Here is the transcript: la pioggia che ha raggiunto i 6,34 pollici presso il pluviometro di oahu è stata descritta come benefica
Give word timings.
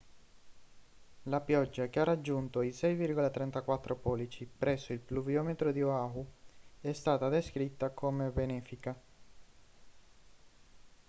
la 1.25 1.41
pioggia 1.41 1.87
che 1.89 1.99
ha 1.99 2.03
raggiunto 2.03 2.63
i 2.63 2.69
6,34 2.69 3.95
pollici 3.95 4.47
presso 4.47 4.93
il 4.93 4.99
pluviometro 4.99 5.71
di 5.71 5.83
oahu 5.83 6.25
è 6.81 6.91
stata 6.91 7.29
descritta 7.29 7.89
come 7.91 8.31
benefica 8.31 8.99